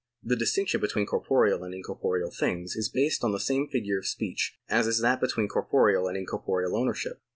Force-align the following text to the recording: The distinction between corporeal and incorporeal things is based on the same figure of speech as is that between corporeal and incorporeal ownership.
The 0.23 0.35
distinction 0.35 0.81
between 0.81 1.05
corporeal 1.05 1.63
and 1.63 1.75
incorporeal 1.75 2.31
things 2.31 2.75
is 2.75 2.89
based 2.89 3.23
on 3.23 3.33
the 3.33 3.39
same 3.39 3.67
figure 3.67 3.99
of 3.99 4.07
speech 4.07 4.57
as 4.67 4.87
is 4.87 4.97
that 5.01 5.21
between 5.21 5.47
corporeal 5.47 6.07
and 6.07 6.17
incorporeal 6.17 6.75
ownership. 6.75 7.21